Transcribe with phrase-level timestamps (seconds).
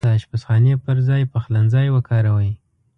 [0.07, 2.51] د اشپزخانې پرځاي پخلنځای وکاروئ